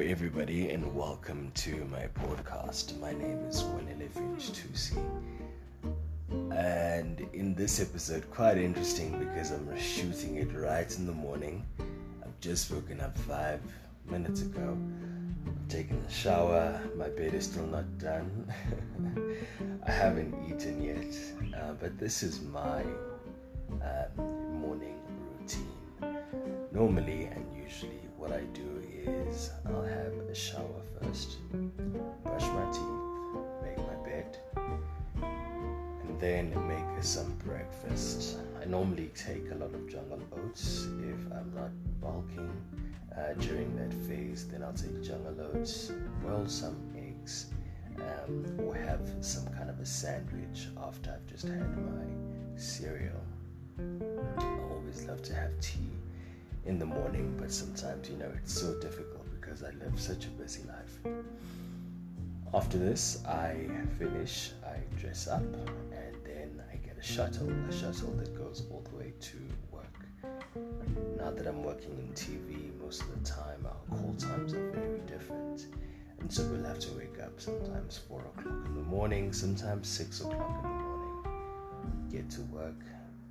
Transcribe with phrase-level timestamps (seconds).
[0.00, 2.98] everybody, and welcome to my podcast.
[2.98, 4.96] My name is Kwanele Finch Tusi.
[6.56, 11.66] And in this episode, quite interesting because I'm shooting it right in the morning.
[12.24, 13.60] I've just woken up five
[14.08, 14.78] minutes ago.
[15.46, 16.80] I've taken a shower.
[16.96, 18.52] My bed is still not done.
[19.86, 21.14] I haven't eaten yet.
[21.54, 22.82] Uh, but this is my
[23.82, 24.98] uh, morning
[25.38, 25.68] routine.
[26.72, 28.01] Normally and usually,
[30.32, 31.36] A shower first,
[32.24, 34.38] brush my teeth, make my bed,
[35.20, 38.38] and then make some breakfast.
[38.58, 42.50] I normally take a lot of jungle oats if I'm not bulking.
[43.14, 47.50] Uh, during that phase, then I'll take jungle oats, boil some eggs,
[47.98, 52.06] um, or have some kind of a sandwich after I've just had my
[52.56, 53.20] cereal.
[54.38, 55.90] I always love to have tea
[56.64, 59.21] in the morning, but sometimes, you know, it's so difficult
[59.52, 61.14] because I live such a busy life.
[62.54, 68.12] After this, I finish, I dress up, and then I get a shuttle, a shuttle
[68.12, 69.36] that goes all the way to
[69.70, 70.06] work.
[71.18, 75.00] Now that I'm working in TV, most of the time our call times are very
[75.00, 75.66] different.
[76.20, 80.20] And so we'll have to wake up sometimes 4 o'clock in the morning, sometimes 6
[80.20, 82.80] o'clock in the morning, get to work,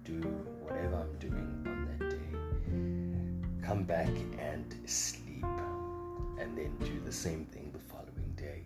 [0.03, 0.19] do
[0.61, 2.31] whatever I'm doing on that day
[3.61, 5.20] come back and sleep,
[7.11, 8.63] the same thing the following day.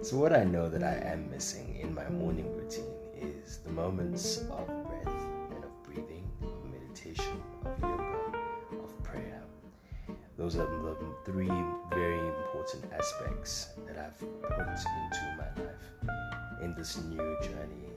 [0.02, 4.38] so, what I know that I am missing in my morning routine is the moments
[4.42, 5.16] of breath
[5.50, 8.38] and of breathing, of meditation, of yoga,
[8.84, 9.42] of prayer.
[10.38, 10.94] Those are the
[11.24, 11.50] three
[11.92, 14.56] very important aspects that I've put
[15.02, 15.86] into my life
[16.62, 17.89] in this new journey